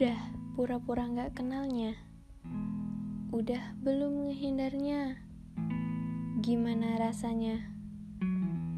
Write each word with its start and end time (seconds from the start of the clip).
Udah 0.00 0.32
pura-pura 0.56 1.04
gak 1.12 1.36
kenalnya 1.36 1.92
Udah 3.36 3.76
belum 3.84 4.32
ngehindarnya 4.32 5.20
Gimana 6.40 6.96
rasanya? 6.96 7.60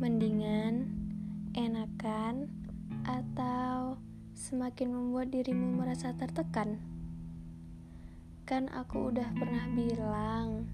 Mendingan, 0.02 0.90
enakan, 1.54 2.50
atau 3.06 4.02
semakin 4.34 4.90
membuat 4.90 5.30
dirimu 5.30 5.78
merasa 5.78 6.10
tertekan? 6.10 6.82
Kan 8.42 8.66
aku 8.74 9.14
udah 9.14 9.30
pernah 9.38 9.70
bilang, 9.78 10.66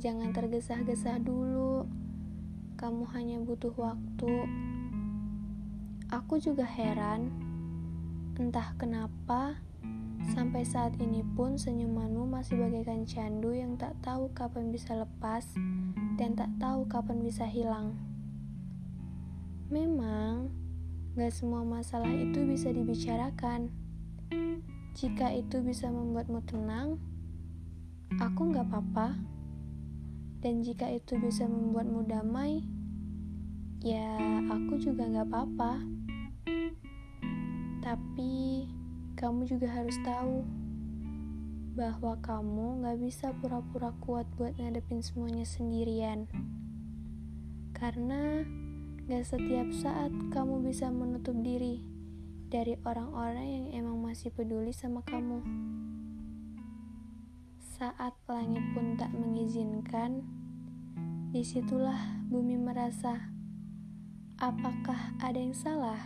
jangan 0.00 0.32
tergesa-gesa 0.32 1.20
dulu. 1.20 1.84
Kamu 2.80 3.04
hanya 3.12 3.36
butuh 3.44 3.76
waktu. 3.76 4.48
Aku 6.08 6.40
juga 6.40 6.64
heran, 6.64 7.28
entah 8.40 8.72
kenapa 8.80 9.60
sampai 10.28 10.62
saat 10.68 10.92
ini 11.00 11.24
pun 11.34 11.56
senyumanmu 11.56 12.28
masih 12.28 12.60
bagaikan 12.60 13.08
candu 13.08 13.56
yang 13.56 13.80
tak 13.80 13.96
tahu 14.04 14.28
kapan 14.36 14.68
bisa 14.68 14.92
lepas 14.92 15.44
dan 16.20 16.36
tak 16.36 16.52
tahu 16.60 16.84
kapan 16.84 17.24
bisa 17.24 17.48
hilang. 17.48 17.96
Memang, 19.72 20.50
gak 21.16 21.32
semua 21.32 21.64
masalah 21.64 22.10
itu 22.10 22.44
bisa 22.44 22.74
dibicarakan. 22.74 23.72
Jika 24.98 25.32
itu 25.32 25.62
bisa 25.62 25.88
membuatmu 25.88 26.42
tenang, 26.44 26.98
aku 28.18 28.50
gak 28.50 28.66
apa-apa. 28.66 29.14
Dan 30.42 30.66
jika 30.66 30.90
itu 30.90 31.16
bisa 31.22 31.46
membuatmu 31.46 32.04
damai, 32.04 32.66
ya 33.80 34.18
aku 34.50 34.76
juga 34.82 35.06
gak 35.06 35.30
apa-apa. 35.30 35.72
Tapi 37.80 38.66
kamu 39.20 39.44
juga 39.44 39.68
harus 39.68 40.00
tahu 40.00 40.48
bahwa 41.76 42.16
kamu 42.24 42.80
gak 42.80 42.98
bisa 43.04 43.36
pura-pura 43.36 43.92
kuat 44.00 44.24
buat 44.40 44.56
ngadepin 44.56 45.04
semuanya 45.04 45.44
sendirian. 45.44 46.24
Karena 47.76 48.40
gak 49.04 49.28
setiap 49.28 49.68
saat 49.76 50.08
kamu 50.32 50.64
bisa 50.64 50.88
menutup 50.88 51.36
diri 51.36 51.84
dari 52.48 52.80
orang-orang 52.80 53.44
yang 53.44 53.66
emang 53.84 54.00
masih 54.00 54.32
peduli 54.32 54.72
sama 54.72 55.04
kamu. 55.04 55.44
Saat 57.76 58.16
langit 58.24 58.64
pun 58.72 58.96
tak 58.96 59.12
mengizinkan, 59.12 60.24
di 61.28 61.44
situlah 61.44 62.24
bumi 62.32 62.56
merasa, 62.56 63.28
apakah 64.40 65.12
ada 65.20 65.36
yang 65.36 65.52
salah 65.52 66.00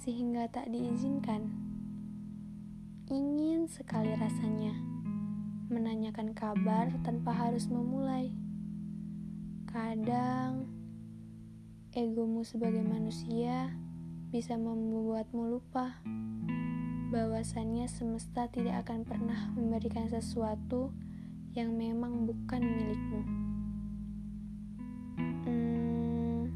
sehingga 0.00 0.48
tak 0.48 0.72
diizinkan? 0.72 1.67
Ingin 3.08 3.64
sekali 3.64 4.12
rasanya 4.20 4.76
menanyakan 5.72 6.36
kabar 6.36 6.92
tanpa 7.00 7.32
harus 7.32 7.64
memulai. 7.72 8.28
Kadang 9.64 10.68
egomu 11.96 12.44
sebagai 12.44 12.84
manusia 12.84 13.72
bisa 14.28 14.60
membuatmu 14.60 15.56
lupa 15.56 16.04
bahwasannya 17.08 17.88
semesta 17.88 18.44
tidak 18.52 18.84
akan 18.84 19.08
pernah 19.08 19.56
memberikan 19.56 20.04
sesuatu 20.12 20.92
yang 21.56 21.72
memang 21.80 22.28
bukan 22.28 22.60
milikmu. 22.60 23.22
Hmm, 25.48 26.52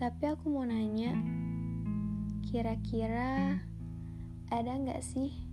tapi 0.00 0.24
aku 0.24 0.48
mau 0.48 0.64
nanya, 0.64 1.12
kira-kira 2.48 3.60
ada 4.48 4.72
nggak 4.72 5.04
sih 5.04 5.49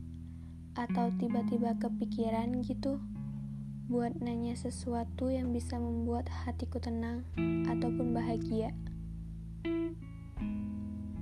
atau 0.78 1.10
tiba-tiba 1.18 1.74
kepikiran 1.82 2.62
gitu 2.62 3.02
buat 3.90 4.14
nanya 4.22 4.54
sesuatu 4.54 5.34
yang 5.34 5.50
bisa 5.50 5.82
membuat 5.82 6.30
hatiku 6.30 6.78
tenang 6.78 7.26
ataupun 7.66 8.14
bahagia. 8.14 8.76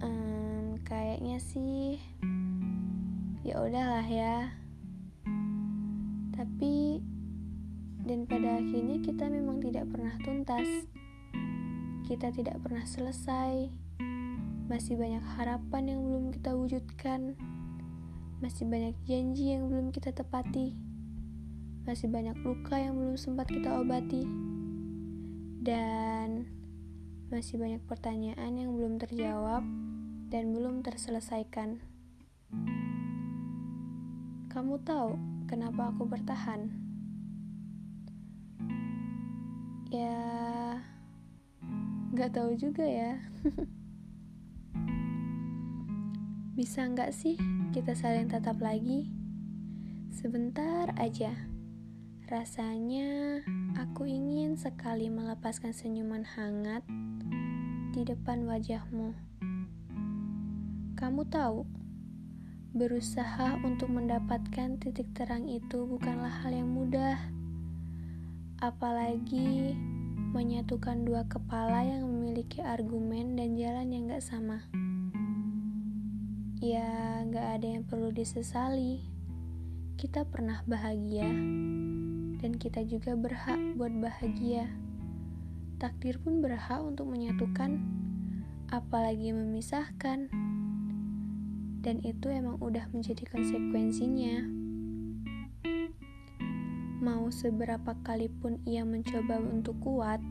Um, 0.04 0.82
kayaknya 0.84 1.40
sih 1.40 2.04
ya 3.48 3.62
udahlah 3.62 4.04
ya. 4.10 4.52
Tapi 6.36 7.00
dan 8.06 8.26
pada 8.26 8.58
akhirnya 8.58 8.98
kita 9.06 9.30
memang 9.30 9.62
tidak 9.62 9.86
pernah 9.94 10.18
tuntas. 10.26 10.68
Kita 12.10 12.34
tidak 12.34 12.60
pernah 12.66 12.86
selesai. 12.86 13.70
Masih 14.66 14.98
banyak 14.98 15.22
harapan 15.38 15.94
yang 15.94 16.02
belum 16.02 16.34
kita 16.34 16.58
wujudkan. 16.58 17.38
Masih 18.44 18.68
banyak 18.68 19.00
janji 19.08 19.56
yang 19.56 19.72
belum 19.72 19.96
kita 19.96 20.12
tepati. 20.12 20.76
Masih 21.88 22.12
banyak 22.12 22.36
luka 22.44 22.76
yang 22.76 23.00
belum 23.00 23.16
sempat 23.16 23.48
kita 23.48 23.80
obati. 23.80 24.28
Dan 25.64 26.44
masih 27.32 27.56
banyak 27.56 27.80
pertanyaan 27.88 28.60
yang 28.60 28.76
belum 28.76 29.00
terjawab 29.00 29.64
dan 30.28 30.52
belum 30.52 30.84
terselesaikan. 30.84 31.80
Kamu 34.52 34.84
tahu 34.84 35.16
kenapa 35.48 35.96
aku 35.96 36.04
bertahan? 36.04 36.76
Ya, 39.96 40.20
nggak 42.12 42.36
tahu 42.36 42.52
juga 42.60 42.84
ya. 42.84 43.16
Bisa 46.56 46.88
nggak 46.88 47.12
sih 47.12 47.36
kita 47.76 48.00
saling 48.00 48.32
tatap 48.32 48.64
lagi? 48.64 49.12
Sebentar 50.08 50.88
aja. 50.96 51.36
Rasanya 52.32 53.44
aku 53.76 54.08
ingin 54.08 54.56
sekali 54.56 55.12
melepaskan 55.12 55.76
senyuman 55.76 56.24
hangat 56.24 56.80
di 57.92 58.08
depan 58.08 58.48
wajahmu. 58.48 59.12
Kamu 60.96 61.28
tahu, 61.28 61.68
berusaha 62.72 63.60
untuk 63.60 63.92
mendapatkan 63.92 64.80
titik 64.80 65.12
terang 65.12 65.52
itu 65.52 65.84
bukanlah 65.84 66.32
hal 66.40 66.56
yang 66.56 66.72
mudah. 66.72 67.20
Apalagi 68.64 69.76
menyatukan 70.32 71.04
dua 71.04 71.28
kepala 71.28 71.84
yang 71.84 72.08
memiliki 72.08 72.64
argumen 72.64 73.36
dan 73.36 73.60
jalan 73.60 73.92
yang 73.92 74.08
gak 74.08 74.24
sama 74.24 74.64
ya 76.64 77.20
gak 77.28 77.60
ada 77.60 77.68
yang 77.68 77.84
perlu 77.84 78.16
disesali. 78.16 79.04
Kita 79.96 80.24
pernah 80.28 80.64
bahagia, 80.68 81.28
dan 82.40 82.52
kita 82.56 82.84
juga 82.88 83.16
berhak 83.16 83.60
buat 83.76 83.92
bahagia. 84.00 84.68
Takdir 85.80 86.20
pun 86.20 86.40
berhak 86.40 86.80
untuk 86.84 87.12
menyatukan, 87.12 87.80
apalagi 88.72 89.36
memisahkan. 89.36 90.32
Dan 91.84 91.96
itu 92.04 92.28
emang 92.32 92.60
udah 92.64 92.88
menjadi 92.96 93.28
konsekuensinya. 93.28 94.48
Mau 97.04 97.28
seberapa 97.30 98.00
kali 98.02 98.32
pun 98.32 98.64
ia 98.64 98.88
mencoba 98.88 99.38
untuk 99.44 99.76
kuat, 99.84 100.24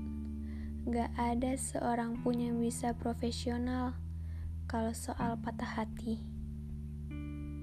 gak 0.89 1.12
ada 1.21 1.56
seorang 1.56 2.21
pun 2.25 2.41
yang 2.41 2.61
bisa 2.61 2.97
profesional 2.97 3.97
kalau 4.75 4.91
soal 4.91 5.39
patah 5.39 5.87
hati. 5.87 6.19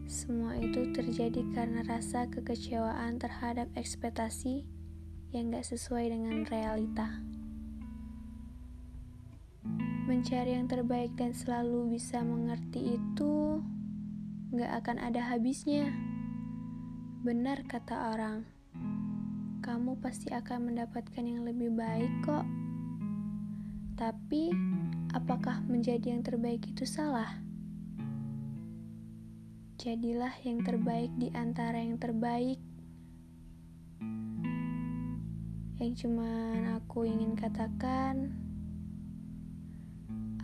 Semua 0.08 0.56
itu 0.56 0.96
terjadi 0.96 1.44
karena 1.52 1.84
rasa 1.84 2.24
kekecewaan 2.32 3.20
terhadap 3.20 3.68
ekspektasi 3.76 4.64
yang 5.36 5.52
gak 5.52 5.68
sesuai 5.68 6.08
dengan 6.08 6.48
realita. 6.48 7.20
Mencari 10.08 10.56
yang 10.56 10.72
terbaik 10.72 11.12
dan 11.19 11.36
selalu 11.36 12.00
bisa 12.00 12.24
mengerti 12.24 12.96
itu 12.96 13.60
gak 14.56 14.72
akan 14.80 15.04
ada 15.04 15.36
habisnya. 15.36 15.92
Benar 17.28 17.68
kata 17.68 18.16
orang, 18.16 18.48
kamu 19.60 20.00
pasti 20.00 20.31
akan 20.31 20.72
mendapatkan 20.72 21.28
yang 21.28 21.44
lebih 21.44 21.75
baik 21.75 22.24
kok. 22.24 22.48
Tapi, 24.00 24.56
apakah 25.12 25.60
menjadi 25.68 26.16
yang 26.16 26.24
terbaik 26.24 26.63
itu 26.72 26.88
salah? 26.88 27.44
Jadilah 29.75 30.31
yang 30.46 30.63
terbaik 30.63 31.12
di 31.19 31.28
antara 31.36 31.81
yang 31.84 32.00
terbaik. 32.00 32.62
Yang 35.81 36.06
cuman 36.06 36.78
aku 36.78 37.10
ingin 37.10 37.34
katakan, 37.34 38.30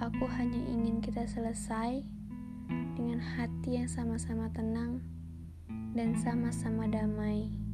aku 0.01 0.25
hanya 0.35 0.57
ingin 0.73 0.97
kita 0.99 1.29
selesai 1.29 2.01
dengan 2.97 3.21
hati 3.21 3.77
yang 3.77 3.87
sama-sama 3.87 4.49
tenang 4.51 4.99
dan 5.93 6.17
sama-sama 6.17 6.89
damai. 6.89 7.66